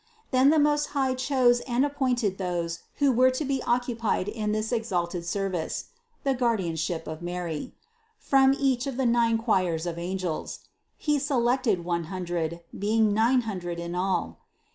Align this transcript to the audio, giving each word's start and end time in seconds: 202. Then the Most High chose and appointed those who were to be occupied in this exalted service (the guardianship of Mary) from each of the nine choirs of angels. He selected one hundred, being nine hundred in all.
202. 0.31 0.31
Then 0.31 0.49
the 0.49 0.67
Most 0.67 0.85
High 0.93 1.13
chose 1.13 1.59
and 1.59 1.85
appointed 1.85 2.39
those 2.39 2.79
who 2.95 3.11
were 3.11 3.29
to 3.29 3.45
be 3.45 3.61
occupied 3.67 4.27
in 4.27 4.51
this 4.51 4.71
exalted 4.71 5.23
service 5.27 5.89
(the 6.23 6.33
guardianship 6.33 7.05
of 7.05 7.21
Mary) 7.21 7.75
from 8.17 8.55
each 8.57 8.87
of 8.87 8.97
the 8.97 9.05
nine 9.05 9.37
choirs 9.37 9.85
of 9.85 9.99
angels. 9.99 10.61
He 10.97 11.19
selected 11.19 11.85
one 11.85 12.05
hundred, 12.05 12.61
being 12.75 13.13
nine 13.13 13.41
hundred 13.41 13.79
in 13.79 13.93
all. 13.93 14.39